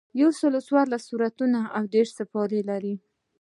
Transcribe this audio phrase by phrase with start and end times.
[0.21, 2.95] یوسلو څوارلس سورتونه او دېرش سپارې لري.